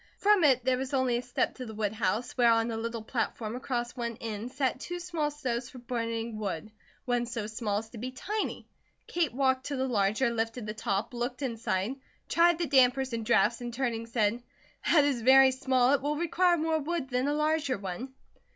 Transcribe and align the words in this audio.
From 0.17 0.43
it 0.43 0.65
there 0.65 0.79
was 0.79 0.95
only 0.95 1.17
a 1.17 1.21
step 1.21 1.53
to 1.53 1.65
the 1.67 1.75
woodhouse, 1.75 2.35
where 2.35 2.51
on 2.51 2.71
a 2.71 2.75
little 2.75 3.03
platform 3.03 3.55
across 3.55 3.95
one 3.95 4.17
end 4.19 4.51
sat 4.51 4.79
two 4.79 4.99
small 4.99 5.29
stoves 5.29 5.69
for 5.69 5.77
burning 5.77 6.39
wood, 6.39 6.71
one 7.05 7.27
so 7.27 7.45
small 7.45 7.77
as 7.77 7.89
to 7.91 7.99
be 7.99 8.09
tiny. 8.09 8.67
Kate 9.05 9.31
walked 9.31 9.67
to 9.67 9.75
the 9.75 9.87
larger, 9.87 10.31
lifted 10.31 10.65
the 10.65 10.73
top, 10.73 11.13
looked 11.13 11.43
inside, 11.43 11.97
tried 12.27 12.57
the 12.57 12.65
dampers 12.65 13.13
and 13.13 13.23
drafts 13.27 13.61
and 13.61 13.71
turning 13.75 14.07
said: 14.07 14.41
"That 14.91 15.03
is 15.05 15.21
very 15.21 15.51
small. 15.51 15.93
It 15.93 16.01
will 16.01 16.15
require 16.17 16.57
more 16.57 16.79
wood 16.79 17.09
than 17.11 17.27
a 17.27 17.33
larger 17.35 17.77
one." 17.77 18.15